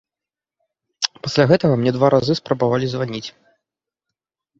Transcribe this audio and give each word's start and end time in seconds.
Пасля 1.27 1.45
гэтага 1.51 1.73
мне 1.81 1.91
два 1.97 2.07
разы 2.13 2.33
спрабавалі 2.39 2.89
званіць. 2.95 3.23